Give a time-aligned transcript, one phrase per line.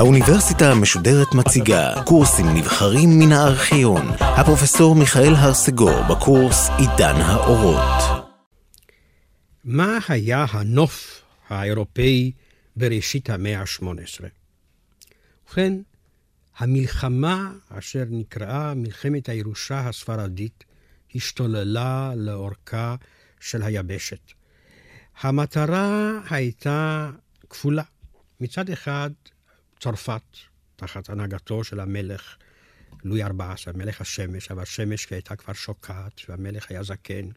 [0.00, 4.06] האוניברסיטה המשודרת מציגה קורסים נבחרים מן הארכיון.
[4.20, 8.02] הפרופסור מיכאל הרסגור בקורס עידן האורות.
[9.64, 12.32] מה היה הנוף האירופאי
[12.76, 14.24] בראשית המאה ה-18?
[15.46, 15.72] ובכן,
[16.58, 20.64] המלחמה אשר נקראה מלחמת הירושה הספרדית
[21.14, 22.96] השתוללה לאורכה
[23.40, 24.32] של היבשת.
[25.20, 27.10] המטרה הייתה
[27.50, 27.82] כפולה.
[28.40, 29.10] מצד אחד,
[29.80, 30.22] צרפת,
[30.76, 32.36] תחת הנהגתו של המלך
[33.04, 37.28] לואי XIV, מלך השמש, אבל השמש הייתה כבר שוקעת, והמלך היה זקן.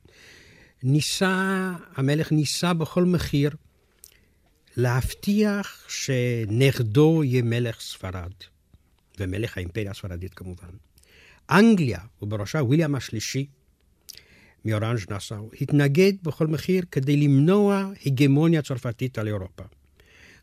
[0.84, 3.56] ניסה, המלך ניסה בכל מחיר
[4.78, 8.34] להבטיח שנכדו יהיה מלך ספרד,
[9.20, 10.70] ומלך האימפריה הספרדית כמובן.
[11.50, 13.48] אנגליה, ובראשה ויליאם השלישי,
[14.66, 19.64] מאורנג' נאסאו, התנגד בכל מחיר כדי למנוע הגמוניה צרפתית על אירופה.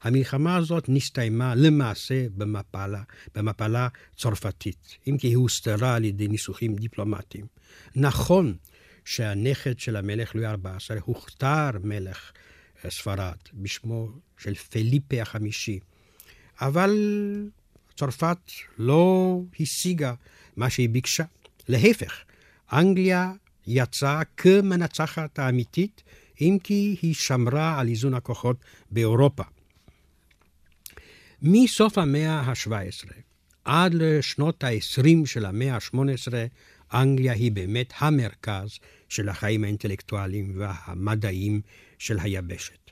[0.03, 3.03] המלחמה הזאת נסתיימה למעשה במפלה,
[3.35, 7.47] במפלה צרפתית, אם כי היא הוסתרה על ידי ניסוחים דיפלומטיים.
[7.97, 8.57] נכון
[9.05, 12.33] שהנכד של המלך לואי ה-14 הוכתר מלך
[12.85, 15.79] אה, ספרד בשמו של פליפה החמישי,
[16.61, 16.91] אבל
[17.97, 18.39] צרפת
[18.79, 20.15] לא השיגה
[20.57, 21.25] מה שהיא ביקשה.
[21.69, 22.25] להפך,
[22.73, 23.33] אנגליה
[23.71, 26.03] יצאה כמנצחת האמיתית,
[26.41, 28.57] אם כי היא שמרה על איזון הכוחות
[28.91, 29.43] באירופה.
[31.43, 33.13] מסוף המאה ה-17
[33.65, 36.33] עד לשנות ה-20 של המאה ה-18,
[36.95, 41.61] אנגליה היא באמת המרכז של החיים האינטלקטואליים והמדעיים
[41.99, 42.91] של היבשת.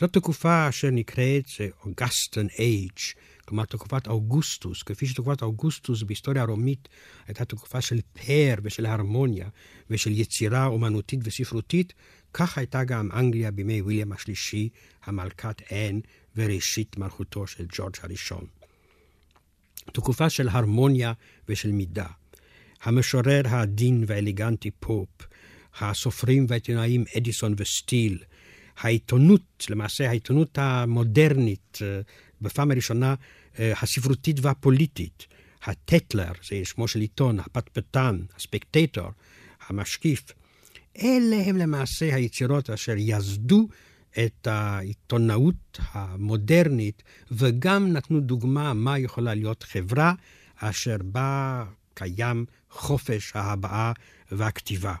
[0.00, 1.44] זאת תקופה אשר נקראת
[1.84, 2.98] אוגסטן אייג',
[3.44, 6.88] כלומר תקופת אוגוסטוס, כפי שתקופת אוגוסטוס בהיסטוריה הרומית
[7.26, 9.48] הייתה תקופה של פאר ושל הרמוניה
[9.90, 11.92] ושל יצירה אומנותית וספרותית,
[12.32, 14.68] כך הייתה גם אנגליה בימי ויליאם השלישי,
[15.04, 16.00] המלכת אן
[16.36, 18.44] וראשית מלכותו של ג'ורג' הראשון.
[19.92, 21.12] תקופה של הרמוניה
[21.48, 22.06] ושל מידה.
[22.82, 25.08] המשורר העדין והאליגנטי פופ,
[25.80, 28.22] הסופרים והעיתונאים אדיסון וסטיל,
[28.78, 31.78] העיתונות, למעשה העיתונות המודרנית,
[32.42, 33.14] בפעם הראשונה
[33.58, 35.26] אה, הספרותית והפוליטית,
[35.64, 39.08] הטטלר, זה שמו של עיתון, הפטפטן, הספקטטור,
[39.68, 40.32] המשקיף,
[41.02, 43.68] אלה הם למעשה היצירות אשר יסדו
[44.24, 50.14] את העיתונאות המודרנית, וגם נתנו דוגמה מה יכולה להיות חברה
[50.56, 51.64] אשר בה
[51.94, 53.92] קיים חופש ההבעה
[54.32, 54.94] והכתיבה.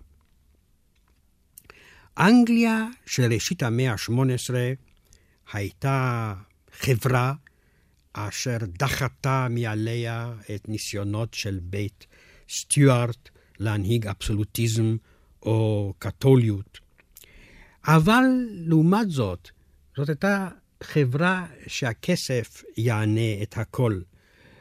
[2.18, 4.54] אנגליה של ראשית המאה ה-18
[5.52, 6.34] הייתה
[6.84, 7.34] חברה
[8.12, 12.06] אשר דחתה מעליה את ניסיונות של בית
[12.48, 13.28] סטיוארט
[13.58, 14.96] להנהיג אבסולוטיזם
[15.42, 16.78] או קתוליות.
[17.84, 19.50] אבל לעומת זאת,
[19.96, 20.48] זאת הייתה
[20.82, 24.00] חברה שהכסף יענה את הכל.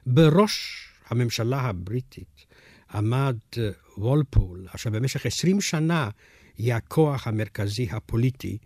[0.06, 2.46] בראש הממשלה הבריטית
[2.94, 3.38] עמד
[3.98, 6.10] וולפול, אשר במשך עשרים שנה
[6.58, 8.58] היא הכוח המרכזי הפוליטי.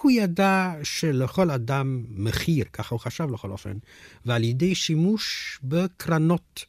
[0.00, 3.76] הוא ידע שלכל אדם מחיר, ככה הוא חשב לכל אופן,
[4.26, 6.64] ועל ידי שימוש בקרנות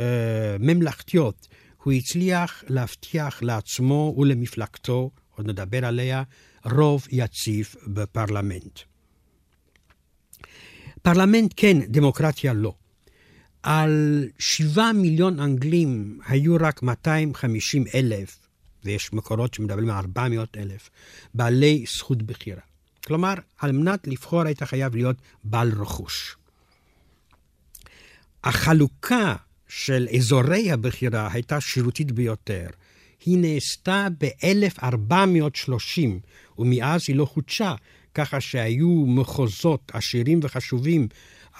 [0.00, 1.48] אה, ממלכתיות,
[1.82, 6.22] הוא הצליח להבטיח לעצמו ולמפלגתו, עוד נדבר עליה,
[6.64, 8.80] רוב יציב בפרלמנט.
[11.02, 12.74] פרלמנט כן, דמוקרטיה לא.
[13.62, 18.45] על שבעה מיליון אנגלים היו רק 250 אלף,
[18.86, 20.90] ויש מקורות שמדברים על 400 אלף,
[21.34, 22.60] בעלי זכות בחירה.
[23.06, 26.36] כלומר, על מנת לבחור היית חייב להיות בעל רכוש.
[28.44, 29.36] החלוקה
[29.68, 32.66] של אזורי הבחירה הייתה שירותית ביותר.
[33.24, 36.00] היא נעשתה ב-1430,
[36.58, 37.74] ומאז היא לא חודשה,
[38.14, 41.08] ככה שהיו מחוזות עשירים וחשובים,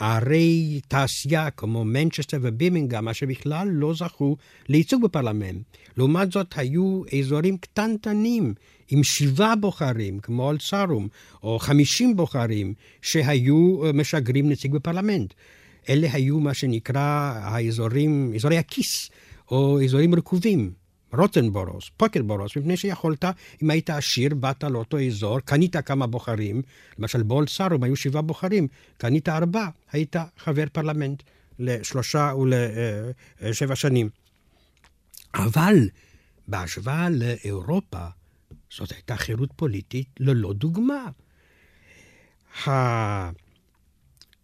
[0.00, 4.36] ערי תעשייה כמו מנצ'סטר ובימינגהם, אשר בכלל לא זכו
[4.68, 5.62] לייצוג בפרלמנט.
[5.96, 8.54] לעומת זאת, היו אזורים קטנטנים
[8.88, 11.08] עם שבעה בוחרים, כמו אלסרום,
[11.42, 15.34] או חמישים בוחרים, שהיו משגרים נציג בפרלמנט.
[15.88, 19.10] אלה היו מה שנקרא האזורים, אזורי הכיס,
[19.50, 20.85] או אזורים רקובים.
[21.12, 23.24] rotten boroughs, pocket boroughs, מפני שיכולת,
[23.62, 26.62] אם היית עשיר, באת לאותו אזור, קנית כמה בוחרים,
[26.98, 28.68] למשל באולד סארום היו שבעה בוחרים,
[28.98, 31.22] קנית ארבע, היית חבר פרלמנט
[31.58, 32.32] לשלושה
[33.40, 34.08] ולשבע שנים.
[35.34, 35.88] אבל
[36.48, 38.06] בהשוואה לאירופה,
[38.70, 41.04] זאת הייתה חירות פוליטית ללא דוגמה.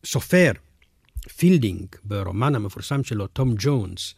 [0.05, 0.53] הסופר
[1.37, 4.15] פילדינג, ברומן המפורסם שלו, תום ג'ונס,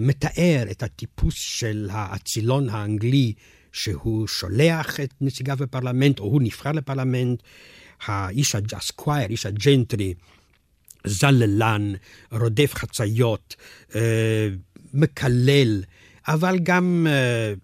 [0.00, 3.32] מתאר את הטיפוס של האצילון האנגלי
[3.72, 7.42] שהוא שולח את נציגיו בפרלמנט, או הוא נבחר לפרלמנט,
[8.06, 10.14] האיש ה squire, איש ה gentry,
[11.06, 11.92] זללן,
[12.32, 13.56] רודף חצאיות,
[13.94, 14.48] אה,
[14.94, 15.82] מקלל,
[16.28, 17.54] אבל גם אה,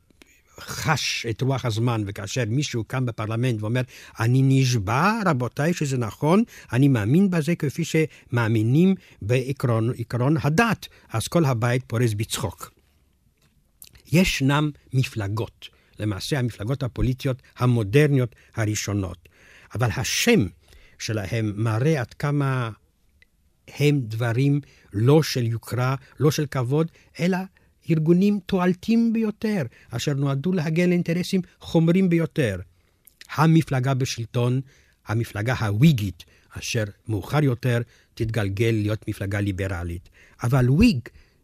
[0.61, 3.81] חש את רוח הזמן, וכאשר מישהו קם בפרלמנט ואומר,
[4.21, 6.43] אני נשבע, רבותיי, שזה נכון,
[6.73, 12.71] אני מאמין בזה כפי שמאמינים בעקרון הדת, אז כל הבית פורס בצחוק.
[14.13, 15.69] ישנם מפלגות,
[15.99, 19.29] למעשה המפלגות הפוליטיות המודרניות הראשונות,
[19.75, 20.47] אבל השם
[20.99, 22.71] שלהם מראה עד כמה
[23.79, 24.61] הם דברים
[24.93, 26.91] לא של יוקרה, לא של כבוד,
[27.21, 27.39] אלא
[27.91, 32.57] ארגונים תועלתיים ביותר, אשר נועדו להגן לאינטרסים חומרים ביותר.
[33.35, 34.61] המפלגה בשלטון,
[35.07, 36.25] המפלגה הוויגית,
[36.59, 37.81] אשר מאוחר יותר
[38.15, 40.09] תתגלגל להיות מפלגה ליברלית.
[40.43, 40.99] אבל וויג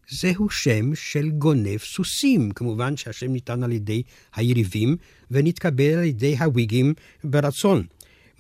[0.09, 2.51] זהו שם של גונב סוסים.
[2.51, 4.03] כמובן שהשם ניתן על ידי
[4.35, 4.97] היריבים
[5.31, 6.95] ונתקבל על ידי הוויגים
[7.25, 7.87] ברצון.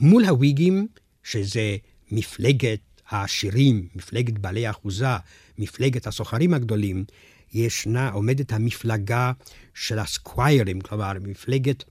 [0.00, 0.86] מול הוויגים,
[1.24, 1.76] שזה
[2.10, 5.16] מפלגת העשירים, מפלגת בעלי האחוזה,
[5.58, 7.04] מפלגת הסוחרים הגדולים,
[7.54, 9.32] ישנה, עומדת המפלגה
[9.74, 11.84] של הסקוויירים, כלומר, מפלגת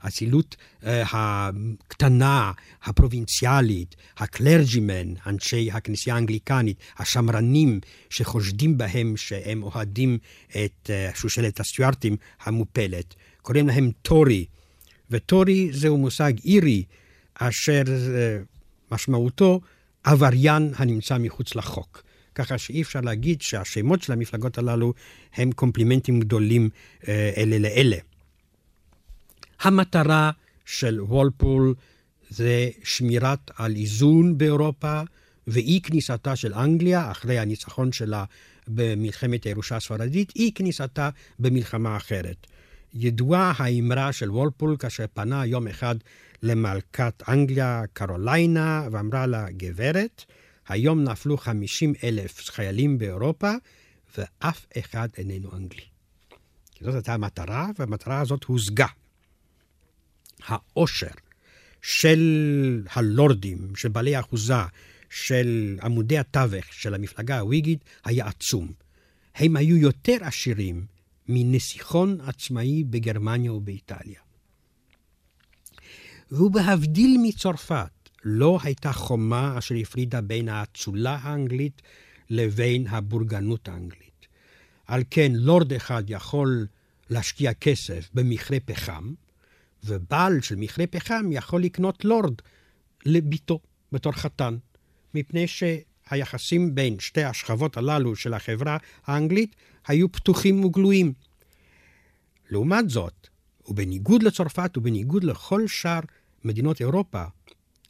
[0.00, 0.56] האצילות
[0.86, 2.52] אה, הקטנה,
[2.82, 10.18] הפרובינציאלית, הקלרג'ימן, אנשי הכנסייה האנגליקנית, השמרנים שחושדים בהם שהם אוהדים
[10.50, 14.46] את אה, שושלת הסטיוארטים המופלת, קוראים להם טורי.
[15.10, 16.84] וטורי זהו מושג אירי,
[17.34, 18.38] אשר אה,
[18.92, 19.60] משמעותו
[20.04, 22.02] עבריין הנמצא מחוץ לחוק.
[22.34, 24.94] ככה שאי אפשר להגיד שהשמות של המפלגות הללו
[25.34, 26.68] הם קומפלימנטים גדולים
[27.08, 27.96] אה, אלה לאלה.
[29.60, 30.30] המטרה
[30.64, 31.74] של וולפול
[32.30, 35.00] זה שמירת על איזון באירופה
[35.46, 38.24] ואי כניסתה של אנגליה, אחרי הניצחון שלה
[38.68, 42.46] במלחמת הירושה הספרדית, אי כניסתה במלחמה אחרת.
[42.94, 45.96] ידועה האמרה של וולפול כאשר פנה יום אחד
[46.42, 50.24] למלכת אנגליה, קרוליינה, ואמרה לה, גברת,
[50.70, 53.52] היום נפלו 50 אלף חיילים באירופה,
[54.18, 55.84] ואף אחד איננו אנגלי.
[56.80, 58.86] זאת הייתה המטרה, והמטרה הזאת הושגה.
[60.46, 61.14] העושר
[61.82, 64.54] של הלורדים, של בעלי האחוזה,
[65.10, 68.72] של עמודי התווך של המפלגה הוויגית, היה עצום.
[69.34, 70.86] הם היו יותר עשירים
[71.28, 74.20] מנסיכון עצמאי בגרמניה ובאיטליה.
[76.32, 81.82] ובהבדיל מצרפת, לא הייתה חומה אשר הפרידה בין האצולה האנגלית
[82.30, 84.26] לבין הבורגנות האנגלית.
[84.86, 86.66] על כן, לורד אחד יכול
[87.10, 89.12] להשקיע כסף במכרה פחם,
[89.84, 92.34] ובעל של מכרה פחם יכול לקנות לורד
[93.06, 93.60] לביתו
[93.92, 94.56] בתור חתן,
[95.14, 98.76] מפני שהיחסים בין שתי השכבות הללו של החברה
[99.06, 99.56] האנגלית
[99.86, 101.12] היו פתוחים וגלויים.
[102.50, 103.28] לעומת זאת,
[103.68, 106.00] ובניגוד לצרפת ובניגוד לכל שאר
[106.44, 107.24] מדינות אירופה,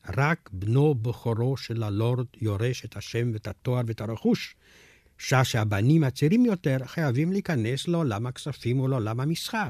[0.09, 4.57] רק בנו בכורו של הלורד יורש את השם ואת התואר ואת הרכוש,
[5.19, 9.69] שעה שהבנים הצעירים יותר חייבים להיכנס לעולם הכספים ולעולם המסחר.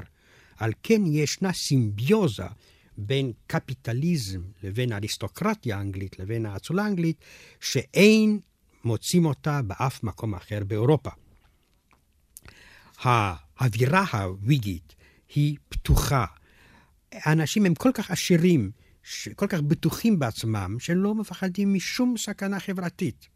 [0.57, 2.45] על כן ישנה סימביוזה
[2.97, 7.17] בין קפיטליזם לבין האריסטוקרטיה האנגלית לבין האצולה האנגלית,
[7.59, 8.39] שאין
[8.83, 11.09] מוצאים אותה באף מקום אחר באירופה.
[13.03, 14.95] האווירה הוויגית
[15.35, 16.25] היא פתוחה.
[17.11, 18.71] האנשים הם כל כך עשירים,
[19.35, 23.27] כל כך בטוחים בעצמם, שלא מפחדים משום סכנה חברתית.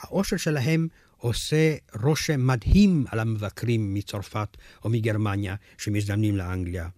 [0.00, 6.88] העושר שלהם עושה רושם מדהים על המבקרים מצרפת או מגרמניה שמזדמנים לאנגליה.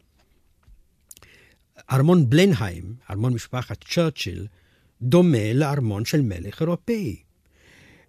[1.93, 4.47] ארמון בלנהיים, ארמון משפחת צ'רצ'יל,
[5.03, 7.23] דומה לארמון של מלך אירופאי.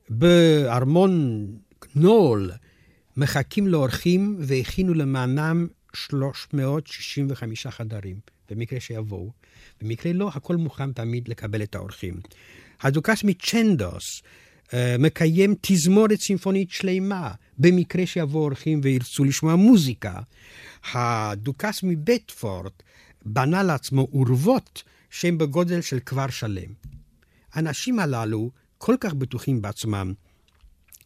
[0.09, 1.45] בארמון
[1.95, 2.51] נול
[3.17, 8.19] מחכים לאורחים והכינו למענם 365 חדרים,
[8.49, 9.31] במקרה שיבואו.
[9.81, 12.13] במקרה לא, הכל מוכן תמיד לקבל את האורחים.
[12.81, 14.21] הדוכס מצ'נדוס
[14.73, 20.19] אה, מקיים תזמורת סימפונית שלמה, במקרה שיבואו אורחים וירצו לשמוע מוזיקה.
[20.93, 22.83] הדוכס מבטפורט
[23.25, 26.73] בנה לעצמו אורוות שהן בגודל של כפר שלם.
[27.53, 30.13] האנשים הללו כל כך בטוחים בעצמם,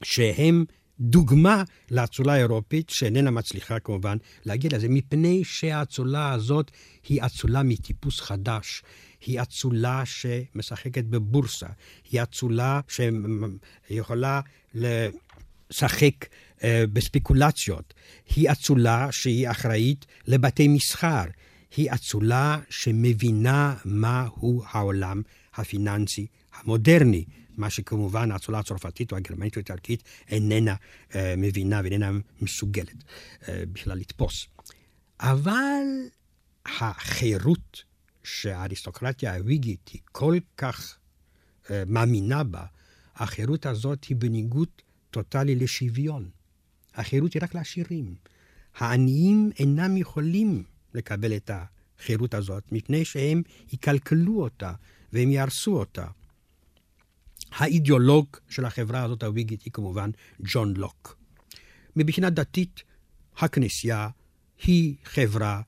[0.03, 0.65] שהם
[0.99, 6.71] דוגמה לאצולה האירופית, שאיננה מצליחה כמובן להגיע לזה, מפני שהאצולה הזאת
[7.09, 8.83] היא אצולה מטיפוס חדש.
[9.25, 11.67] היא אצולה שמשחקת בבורסה,
[12.11, 14.41] היא אצולה שיכולה
[14.73, 16.25] לשחק
[16.63, 17.93] אה, בספקולציות,
[18.35, 21.23] היא אצולה שהיא אחראית לבתי מסחר,
[21.77, 25.21] היא אצולה שמבינה מהו העולם
[25.55, 27.25] הפיננסי המודרני,
[27.57, 30.75] מה שכמובן האצולה הצרפתית או הגרמנית או האיטלקית איננה
[31.15, 32.11] אה, מבינה ואיננה
[32.41, 33.03] מסוגלת
[33.47, 34.47] אה, בכלל לתפוס.
[35.19, 35.83] אבל
[36.65, 37.83] החירות
[38.23, 40.97] שהאריסטוקרטיה הוויגית היא כל כך
[41.69, 42.65] אה, מאמינה בה,
[43.15, 44.69] החירות הזאת היא בניגוד
[45.11, 46.29] טוטאלי לשוויון.
[46.95, 48.15] החירות היא רק לעשירים.
[48.77, 53.41] העניים אינם יכולים לקבל את החירות הזאת, מפני שהם
[53.73, 54.73] יקלקלו אותה
[55.13, 56.07] והם יהרסו אותה.
[57.51, 60.09] האידיאולוג של החברה הזאת הוויגית היא כמובן
[60.41, 61.17] ג'ון לוק.
[61.95, 62.83] מבחינה דתית,
[63.37, 64.09] הכנסייה
[64.63, 65.61] היא חברה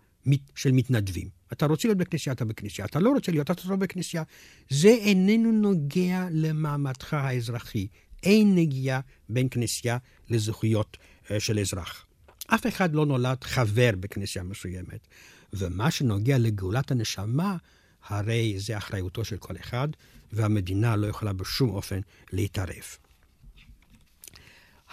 [0.55, 1.29] של מתנדבים.
[1.51, 2.85] אתה רוצה להיות בכנסייה, אתה בכנסייה.
[2.85, 4.23] אתה לא רוצה להיות, אתה לא בכנסייה.
[4.69, 7.87] זה איננו נוגע למעמדך האזרחי.
[8.23, 9.97] אין נגיעה בין כנסייה
[10.29, 12.05] לזכויות uh, של אזרח.
[12.47, 15.07] אף אחד לא נולד חבר בכנסייה מסוימת.
[15.53, 17.57] ומה שנוגע לגאולת הנשמה,
[18.07, 19.87] הרי זה אחריותו של כל אחד,
[20.33, 21.99] והמדינה לא יכולה בשום אופן
[22.31, 22.83] להתערב.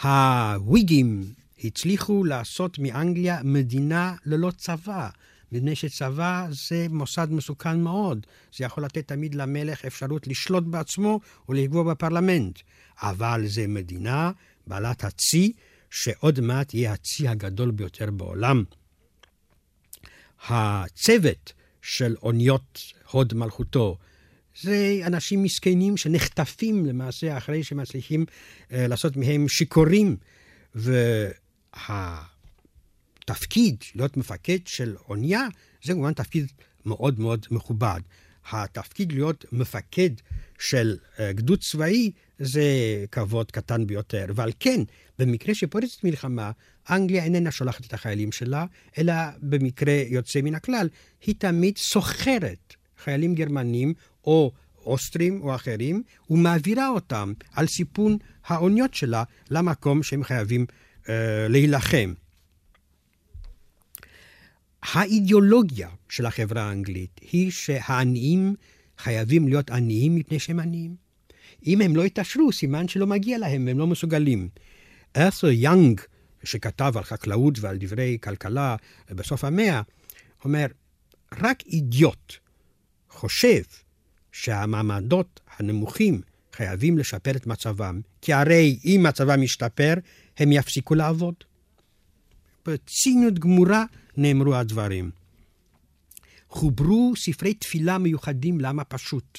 [0.03, 1.25] הוויגים
[1.65, 5.09] הצליחו לעשות מאנגליה מדינה ללא צבא,
[5.53, 8.27] מפני שצבא זה מוסד מסוכן מאוד.
[8.57, 12.59] זה יכול לתת תמיד למלך אפשרות לשלוט בעצמו ולפגוע בפרלמנט.
[13.03, 14.31] אבל זה מדינה
[14.67, 15.53] בעלת הצי,
[15.91, 18.65] שעוד מעט יהיה הצי הגדול ביותר בעולם.
[20.49, 21.53] הצוות
[21.83, 23.99] של אוניות הוד מלכותו,
[24.61, 30.17] זה אנשים מסכנים שנחטפים למעשה אחרי שמצליחים uh, לעשות מהם שיכורים.
[33.25, 35.47] והתפקיד, להיות מפקד של אונייה,
[35.85, 36.53] זה כמובן תפקיד
[36.87, 38.01] מאוד מאוד מכובד.
[38.51, 40.11] התפקיד להיות מפקד
[40.59, 42.65] של uh, גדוד צבאי זה
[43.13, 44.27] כבוד קטן ביותר.
[44.35, 44.81] ועל כן,
[45.19, 46.51] במקרה שפורצת מלחמה,
[46.91, 48.67] אנגליה איננה שולחת את החיילים שלה,
[48.99, 50.89] אלא במקרה יוצא מן הכלל,
[51.27, 53.95] היא תמיד סוחרת חיילים גרמנים
[54.27, 54.53] או
[54.87, 60.67] אוסטרים או אחרים, ומעבירה אותם על סיפון האוניות שלה למקום שהם חייבים
[61.09, 62.15] אה, להילחם.
[64.83, 68.55] האידיאולוגיה של החברה האנגלית היא שהעניים
[68.99, 70.97] חייבים להיות עניים מפני שהם עניים.
[71.67, 74.49] אם הם לא יתעשרו, סימן שלא מגיע להם והם לא מסוגלים.
[75.17, 76.01] ארת'ר יאנג,
[76.45, 78.77] שכתב על חקלאות ועל דברי כלכלה
[79.11, 79.83] בסוף המאה,
[80.45, 80.67] אומר,
[81.43, 82.33] רק אידיוט
[83.11, 83.63] חושב
[84.37, 86.21] שהמעמדות הנמוכים
[86.53, 89.95] חייבים לשפר את מצבם, כי הרי אם מצבם ישתפר,
[90.39, 91.35] הם יפסיקו לעבוד.
[92.67, 93.85] בציניות גמורה
[94.17, 95.11] נאמרו הדברים.
[96.49, 99.39] חוברו ספרי תפילה מיוחדים לעם הפשוט.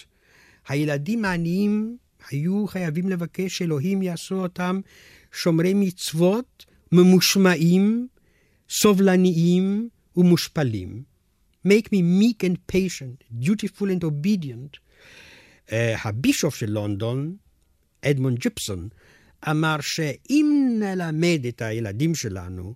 [0.68, 1.98] הילדים העניים
[2.30, 4.80] היו חייבים לבקש שאלוהים יעשו אותם
[5.32, 8.08] שומרי מצוות, ממושמעים,
[8.70, 11.04] סובלניים ומושפלים.
[11.68, 14.80] make me meek and patient, dutiful and obedient.
[15.68, 15.72] Uh,
[16.04, 17.36] הבישוף של לונדון,
[18.06, 18.90] אדמונד ג'יפסון,
[19.50, 22.74] אמר שאם נלמד את הילדים שלנו,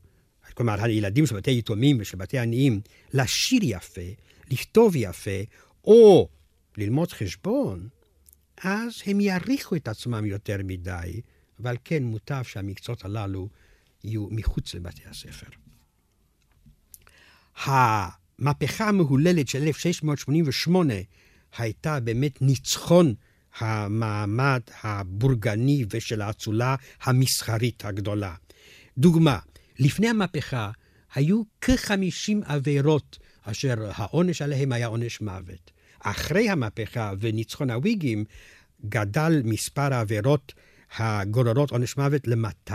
[0.53, 2.81] כלומר הילדים של בתי יתומים ושל בתי עניים,
[3.13, 4.01] לשיר יפה,
[4.51, 5.39] לכתוב יפה,
[5.83, 6.29] או
[6.77, 7.87] ללמוד חשבון,
[8.63, 11.21] אז הם יעריכו את עצמם יותר מדי,
[11.59, 13.49] ועל כן מוטב שהמקצועות הללו
[14.03, 15.47] יהיו מחוץ לבתי הספר.
[17.55, 20.93] המהפכה המהוללת של 1688
[21.57, 23.13] הייתה באמת ניצחון
[23.57, 28.35] המעמד הבורגני ושל האצולה המסחרית הגדולה.
[28.97, 29.39] דוגמה,
[29.79, 30.71] לפני המהפכה
[31.13, 35.71] היו כ-50 עבירות אשר העונש עליהם היה עונש מוות.
[35.99, 38.25] אחרי המהפכה וניצחון הוויגים,
[38.85, 40.53] גדל מספר העבירות
[40.97, 42.73] הגוררות עונש מוות ל-200.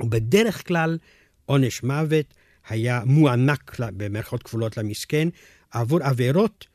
[0.00, 0.98] ובדרך כלל
[1.46, 2.34] עונש מוות
[2.68, 5.28] היה מוענק, במרכאות כפולות למסכן,
[5.70, 6.66] עבור עבירות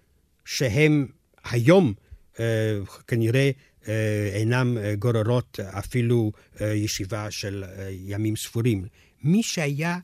[0.46, 1.08] שהן
[1.44, 1.94] היום
[2.40, 3.52] אה, כנראה
[3.88, 6.32] אה, אינן אה, גוררות אפילו
[6.62, 8.86] ישיבה של ימים ספורים.
[9.24, 9.98] מי שהיה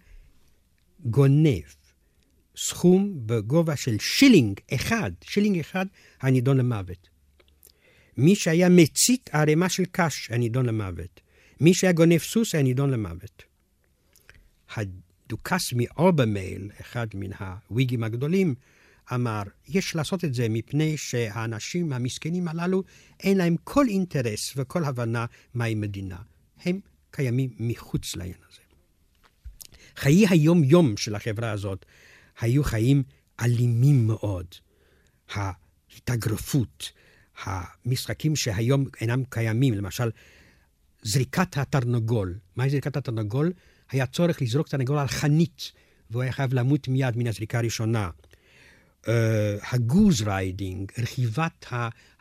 [1.05, 1.63] גונב
[2.57, 5.85] סכום בגובה של שילינג אחד, שילינג אחד,
[6.21, 7.09] הנידון למוות.
[8.17, 11.21] מי שהיה מצית ערימה של קש, הנידון למוות.
[11.61, 13.43] מי שהיה גונב סוס, הנידון למוות.
[14.75, 18.55] הדוכס מאורבמייל, אחד מן הוויגים הגדולים,
[19.13, 22.83] אמר, יש לעשות את זה מפני שהאנשים המסכנים הללו,
[23.19, 26.17] אין להם כל אינטרס וכל הבנה מהי מדינה.
[26.65, 26.79] הם
[27.11, 28.59] קיימים מחוץ לעניין הזה.
[29.95, 31.85] חיי היום-יום של החברה הזאת
[32.39, 33.03] היו חיים
[33.39, 34.45] אלימים מאוד.
[35.33, 36.91] ההתאגרפות,
[37.43, 40.09] המשחקים שהיום אינם קיימים, למשל,
[41.01, 42.39] זריקת התרנגול.
[42.55, 43.53] מהי זריקת התרנגול?
[43.89, 45.71] היה צורך לזרוק תרנגול על חנית,
[46.11, 48.09] והוא היה חייב למות מיד מן הזריקה הראשונה.
[49.07, 49.09] אה,
[49.71, 51.65] ה goose riding, רכיבת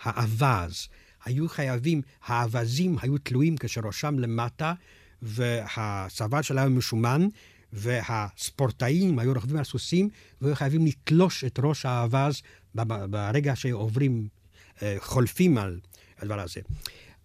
[0.02, 0.88] האווז,
[1.24, 4.72] היו חייבים, האווזים היו תלויים כשראשם למטה,
[5.22, 7.28] והצוואר שלהם משומן,
[7.72, 10.08] והספורטאים היו רוכבים על סוסים,
[10.40, 12.42] והיו חייבים לתלוש את ראש האווז
[13.10, 14.28] ברגע שעוברים,
[14.82, 15.80] אה, חולפים על
[16.18, 16.60] הדבר הזה.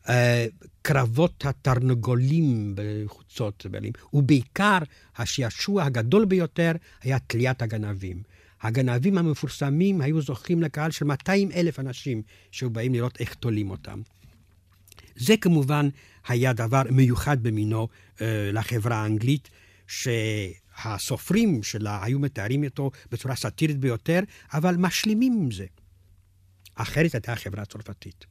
[0.09, 0.45] אה,
[0.81, 3.65] קרבות התרנגולים בחוצות
[4.13, 4.77] ובעיקר
[5.17, 8.23] השעשוע הגדול ביותר היה תליית הגנבים.
[8.61, 14.01] הגנבים המפורסמים היו זוכים לקהל של 200 אלף אנשים שהיו באים לראות איך תולים אותם.
[15.15, 15.89] זה כמובן
[16.27, 17.87] היה דבר מיוחד במינו
[18.21, 19.49] אה, לחברה האנגלית,
[19.87, 24.19] שהסופרים שלה היו מתארים אותו בצורה סאטירית ביותר,
[24.53, 25.65] אבל משלימים עם זה.
[26.75, 28.25] אחרת הייתה החברה הצרפתית.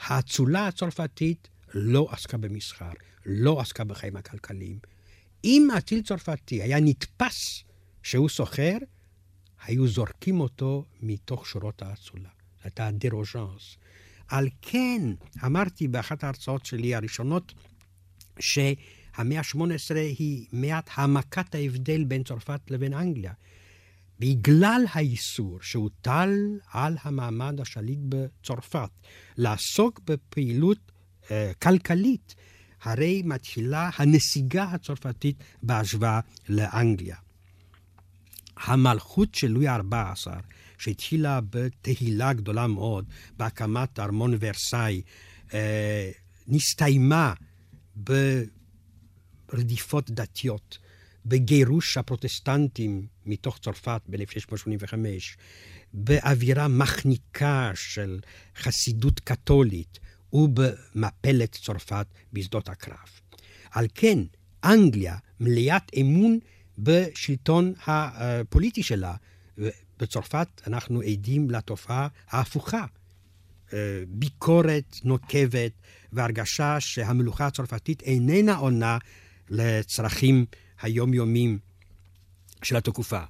[0.00, 2.90] האצולה הצרפתית לא עסקה במסחר,
[3.26, 4.78] לא עסקה בחיים הכלכליים.
[5.44, 7.64] אם אציל צרפתי היה נתפס
[8.02, 8.76] שהוא סוחר,
[9.68, 12.28] היו זורקים אותו מתוך שורות האצולה.
[12.28, 13.76] זו הייתה דרוז'אנס.
[14.28, 15.00] על כן,
[15.44, 17.54] אמרתי באחת ההרצאות שלי הראשונות,
[18.40, 23.32] שהמאה ה-18 היא מעט העמקת ההבדל בין צרפת לבין אנגליה.
[24.18, 26.30] בגלל האיסור שהוטל
[26.72, 28.90] על המעמד השליט בצרפת
[29.36, 30.92] לעסוק בפעילות
[31.30, 32.34] אה, כלכלית,
[32.82, 37.16] הרי מתחילה הנסיגה הצרפתית בהשוואה לאנגליה.
[38.60, 40.26] המלכות של לואי ה-14,
[40.78, 43.04] שהתחילה בתהילה גדולה מאוד
[43.36, 45.02] בהקמת ארמון ורסאי,
[45.54, 46.10] אה,
[46.46, 47.34] נסתיימה
[49.48, 50.78] ברדיפות דתיות,
[51.26, 54.94] בגירוש הפרוטסטנטים מתוך צרפת ב-1685,
[55.92, 58.20] באווירה מחניקה של
[58.56, 59.98] חסידות קתולית
[60.32, 63.08] ובמפלת צרפת בשדות הקרב.
[63.70, 64.18] על כן,
[64.64, 66.38] אנגליה מלאת אמון
[66.78, 69.14] בשלטון הפוליטי שלה.
[69.98, 72.84] בצרפת אנחנו עדים לתופעה ההפוכה.
[73.72, 75.72] אה, ביקורת נוקבת
[76.12, 78.98] והרגשה שהמלוכה הצרפתית איננה עונה
[79.50, 80.46] לצרכים
[80.82, 81.58] היומיומיים
[82.62, 83.20] של התקופה.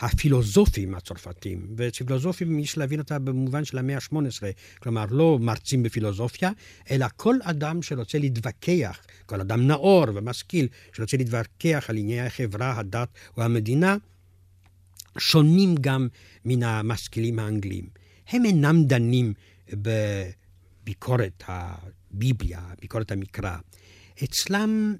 [0.00, 4.42] הפילוסופים הצרפתים, ופילוסופים יש להבין אותה במובן של המאה ה-18,
[4.78, 6.50] כלומר לא מרצים בפילוסופיה,
[6.90, 13.08] אלא כל אדם שרוצה להתווכח, כל אדם נאור ומשכיל שרוצה להתווכח על ענייני החברה, הדת
[13.36, 13.96] או המדינה,
[15.18, 16.08] שונים גם
[16.44, 17.88] מן המשכילים האנגלים.
[18.28, 19.32] הם אינם דנים
[19.72, 23.56] בביקורת הביבליה, ביקורת המקרא.
[24.24, 24.94] אצלם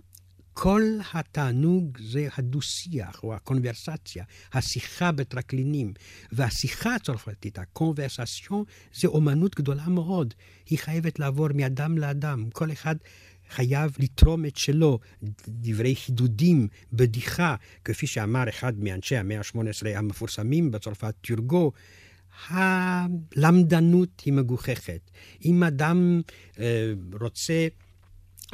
[0.63, 5.93] כל התענוג זה הדו-שיח או הקונברסציה, השיחה בטרקלינים.
[6.33, 10.35] והשיחה הצרפתית, הקונברסציון, זה אומנות גדולה מאוד.
[10.67, 12.51] היא חייבת לעבור מאדם לאדם.
[12.53, 12.97] כל אחד
[13.51, 14.99] חייב לתרום את שלו,
[15.49, 21.73] דברי חידודים, בדיחה, כפי שאמר אחד מאנשי המאה ה-18 המפורסמים בצרפת, טורגו,
[22.49, 25.11] הלמדנות היא מגוחכת.
[25.45, 26.21] אם אדם
[26.59, 27.69] אה, רוצה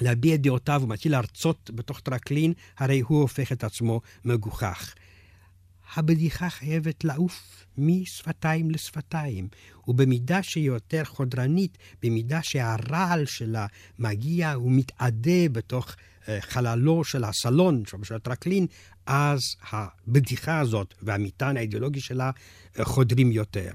[0.01, 4.95] להביע את דעותיו ומתחיל להרצות בתוך טרקלין, הרי הוא הופך את עצמו מגוחך.
[5.95, 9.49] הבדיחה חייבת לעוף משפתיים לשפתיים,
[9.89, 13.67] ובמידה שהיא יותר חודרנית, במידה שהרעל שלה
[13.99, 18.67] מגיע ומתאדה בתוך uh, חללו של הסלון, של הטרקלין,
[19.07, 22.31] אז הבדיחה הזאת והמטען האידיאולוגי שלה
[22.75, 23.71] uh, חודרים יותר.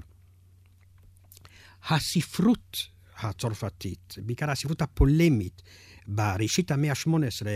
[1.88, 2.76] הספרות
[3.18, 5.62] הצרפתית, בעיקר הספרות הפולמית,
[6.06, 7.46] בראשית המאה ה-18,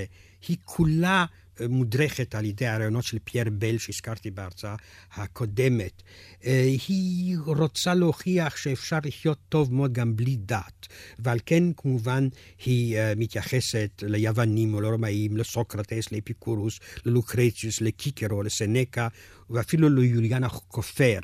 [0.49, 1.25] היא כולה
[1.61, 4.77] מודרכת על ידי הרעיונות של פייר בל שהזכרתי בהרצאה
[5.15, 6.03] הקודמת.
[6.45, 10.87] אה, היא רוצה להוכיח שאפשר לחיות טוב מאוד גם בלי דת,
[11.19, 12.29] ועל כן כמובן
[12.65, 19.09] היא אה, מתייחסת ליוונים או לרומאים, לסוקרטס, לאפיקורוס, ללוקרציוס, לקיקרו, לסנקה,
[19.51, 21.19] ואפילו ליוליאן הכופר.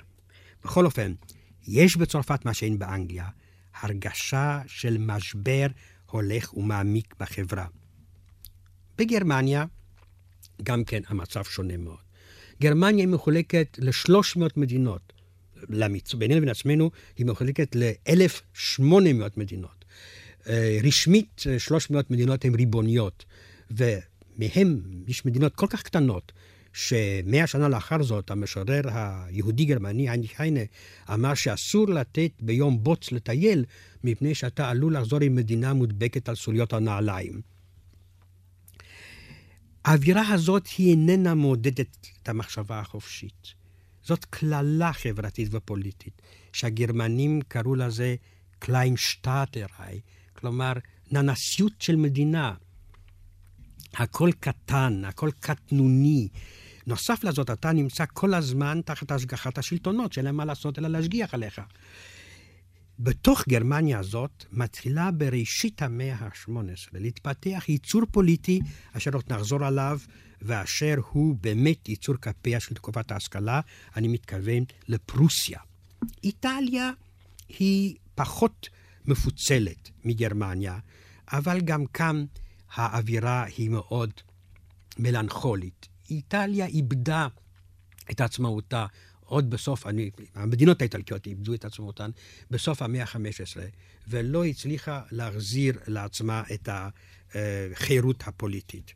[0.65, 1.13] בכל אופן,
[1.69, 3.29] יש בצרפת מה שאין באנגליה,
[3.81, 5.67] הרגשה של משבר
[6.13, 7.67] הולך ומעמיק בחברה.
[8.99, 9.65] בגרמניה,
[10.63, 11.99] גם כן המצב שונה מאוד.
[12.61, 15.13] גרמניה מחולקת ל-300 מדינות.
[15.69, 16.15] למצ...
[16.15, 18.83] בינינו לבין עצמנו היא מחולקת ל-1,800
[19.37, 19.85] מדינות.
[20.49, 23.25] אה, רשמית 300 מדינות הן ריבוניות,
[23.71, 26.33] ומהם יש מדינות כל כך קטנות,
[26.73, 30.61] שמאה שנה לאחר זאת המשורר היהודי-גרמני היינריך היינה
[31.13, 33.65] אמר שאסור לתת ביום בוץ לטייל,
[34.05, 37.41] מפני שאתה עלול לחזור עם מדינה מודבקת על סוליות הנעליים.
[39.85, 43.63] האווירה הזאת היא איננה מעודדת את המחשבה החופשית.
[44.03, 48.15] זאת קללה חברתית ופוליטית, שהגרמנים קראו לזה
[48.59, 50.01] קליים שטאטראי,
[50.33, 50.73] כלומר
[51.11, 52.55] ננסיות של מדינה.
[53.95, 56.29] הכל קטן, הכל קטנוני.
[56.87, 61.35] נוסף לזאת, אתה נמצא כל הזמן תחת השגחת השלטונות, שאין להם מה לעשות אלא להשגיח
[61.35, 61.61] עליך.
[62.99, 66.51] בתוך גרמניה הזאת מתחילה בראשית המאה ה-18
[66.93, 68.61] להתפתח ייצור פוליטי,
[68.93, 69.99] אשר עוד נחזור עליו,
[70.43, 73.61] ואשר הוא באמת ייצור כפיה של תקופת ההשכלה,
[73.97, 75.59] אני מתכוון לפרוסיה.
[76.25, 76.91] איטליה
[77.49, 78.69] היא פחות
[79.05, 80.79] מפוצלת מגרמניה,
[81.33, 82.25] אבל גם כאן
[82.75, 84.11] האווירה היא מאוד
[84.99, 85.92] מלנכולית.
[86.11, 87.29] איטליה איבדה
[88.11, 88.87] את עצמאותה
[89.33, 92.11] עוד בסוף, אני, המדינות האיטלקיות איבדו את עצמאותן
[92.51, 93.61] בסוף המאה ה-15,
[94.09, 96.69] ולא הצליחה להחזיר לעצמה את
[97.35, 98.95] החירות הפוליטית.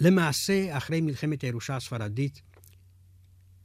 [0.00, 2.42] למעשה, אחרי מלחמת הירושה הספרדית,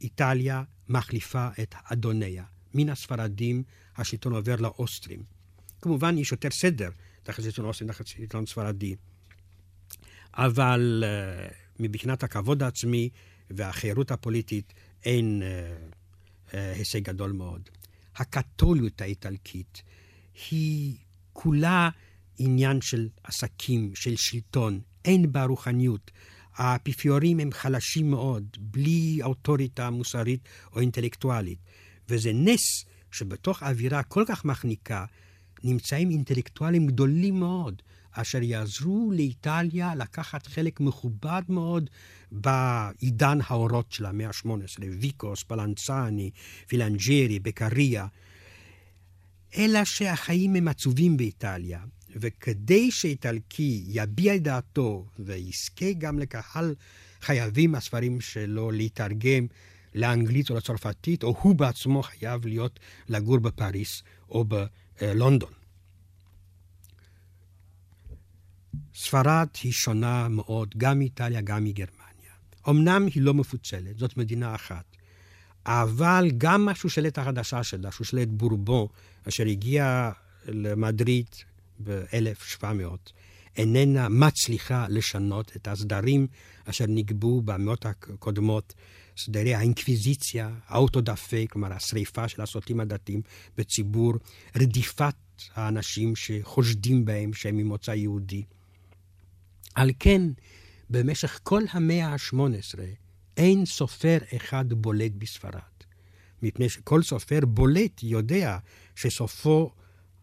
[0.00, 2.44] איטליה מחליפה את אדוניה.
[2.74, 3.62] מן הספרדים
[3.96, 5.22] השלטון עובר לאוסטרים.
[5.80, 6.90] כמובן, יש יותר סדר
[7.22, 8.94] תחת שלטון אוסטרי, תחת שלטון ספרדי.
[10.34, 13.08] אבל uh, מבחינת הכבוד העצמי
[13.50, 14.72] והחירות הפוליטית
[15.04, 17.68] אין uh, uh, הישג גדול מאוד.
[18.16, 19.82] הקתוליות האיטלקית
[20.50, 20.96] היא
[21.32, 21.88] כולה
[22.38, 26.10] עניין של עסקים, של שלטון, אין בה רוחניות.
[26.54, 31.58] האפיפיורים הם חלשים מאוד, בלי אוטוריטה מוסרית או אינטלקטואלית.
[32.08, 35.04] וזה נס שבתוך אווירה כל כך מחניקה
[35.66, 41.90] נמצאים אינטלקטואלים גדולים מאוד, אשר יעזרו לאיטליה לקחת חלק מכובד מאוד
[42.32, 46.30] בעידן האורות של המאה ה-18, ויקו, ספלנצני,
[46.66, 48.06] פילנג'רי, בקריה.
[49.56, 51.80] אלא שהחיים הם עצובים באיטליה,
[52.16, 56.74] וכדי שאיטלקי יביע את דעתו ויזכה גם לקהל,
[57.20, 59.46] חייבים הספרים שלו להתרגם
[59.94, 64.44] לאנגלית או לצרפתית, או הוא בעצמו חייב להיות לגור בפריס או
[65.00, 65.52] בלונדון.
[68.94, 72.32] ספרד היא שונה מאוד, גם מאיטליה, גם מגרמניה.
[72.68, 74.84] אמנם היא לא מפוצלת, זאת מדינה אחת,
[75.66, 78.88] אבל גם השושלת החדשה שלה, שושלת בורבו,
[79.28, 80.12] אשר הגיעה
[80.44, 81.26] למדריד
[81.84, 82.64] ב-1700,
[83.56, 86.26] איננה מצליחה לשנות את הסדרים
[86.64, 88.74] אשר נקבעו במאות הקודמות,
[89.16, 93.22] סדרי האינקוויזיציה, האוטודפה, כלומר השריפה של הסוטים הדתיים
[93.56, 94.12] בציבור,
[94.56, 95.14] רדיפת
[95.54, 98.42] האנשים שחושדים בהם שהם ממוצא יהודי.
[99.74, 100.22] על כן,
[100.90, 102.78] במשך כל המאה ה-18
[103.36, 105.60] אין סופר אחד בולט בספרד,
[106.42, 108.58] מפני שכל סופר בולט יודע
[108.94, 109.70] שסופו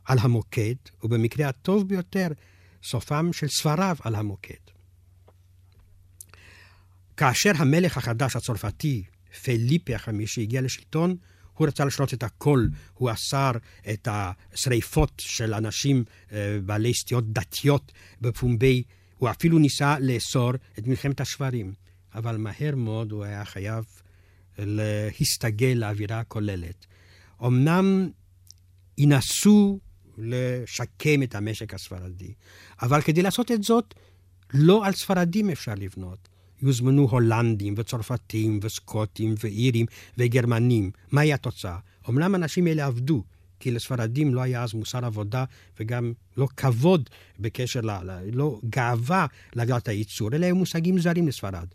[0.05, 2.27] על המוקד, ובמקרה הטוב ביותר,
[2.83, 4.72] סופם של ספריו על המוקד.
[7.17, 9.03] כאשר המלך החדש הצרפתי,
[9.43, 11.15] פליפי החמישי, הגיע לשלטון,
[11.53, 13.51] הוא רצה לשנות את הכל, הוא אסר
[13.89, 18.83] את השריפות של אנשים אה, בעלי סטיות דתיות בפומבי,
[19.17, 21.73] הוא אפילו ניסה לאסור את מלחמת השברים,
[22.15, 23.85] אבל מהר מאוד הוא היה חייב
[24.57, 26.85] להסתגל לאווירה הכוללת.
[27.45, 28.09] אמנם
[28.97, 29.79] ינסו
[30.17, 32.33] לשקם את המשק הספרדי.
[32.81, 33.93] אבל כדי לעשות את זאת,
[34.53, 36.29] לא על ספרדים אפשר לבנות.
[36.63, 39.85] יוזמנו הולנדים וצרפתים וסקוטים ואירים
[40.17, 40.91] וגרמנים.
[41.11, 41.77] מהי התוצאה?
[42.09, 43.23] אמנם האנשים האלה עבדו,
[43.59, 45.45] כי לספרדים לא היה אז מוסר עבודה
[45.79, 47.89] וגם לא כבוד בקשר, ל,
[48.33, 51.67] לא גאווה להגדלת הייצור, אלא היו מושגים זרים לספרד.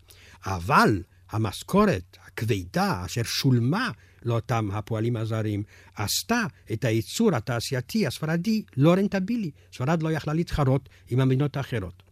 [0.46, 3.90] אבל המשכורת הכבדה אשר שולמה
[4.22, 5.62] לאותם הפועלים הזרים,
[5.94, 9.50] עשתה את הייצור התעשייתי הספרדי לא רנטבילי.
[9.72, 12.07] ספרד לא יכלה להתחרות עם המדינות האחרות.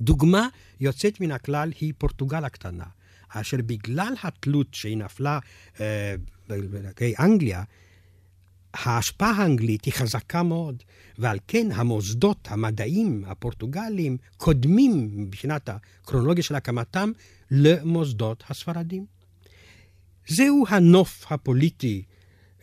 [0.00, 0.48] דוגמה
[0.80, 2.84] יוצאת מן הכלל היא פורטוגל הקטנה,
[3.28, 5.38] אשר בגלל התלות שהיא נפלה
[5.80, 6.14] אה,
[6.48, 7.62] באנגליה,
[8.74, 10.82] ההשפעה האנגלית היא חזקה מאוד,
[11.18, 17.12] ועל כן המוסדות המדעיים הפורטוגליים קודמים מבחינת הקרונולוגיה של הקמתם
[17.50, 19.06] למוסדות הספרדים.
[20.28, 22.02] זהו הנוף הפוליטי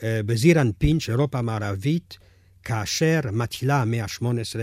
[0.04, 2.18] אה, בזיר אנפין של אירופה המערבית,
[2.64, 4.60] כאשר מתחילה המאה ה-18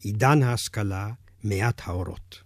[0.00, 1.10] עידן ההשכלה,
[1.44, 2.43] מעט האורות.